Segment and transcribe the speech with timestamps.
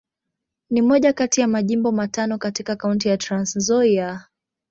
[0.69, 4.25] Ni moja kati ya Majimbo matano katika Kaunti ya Trans-Nzoia.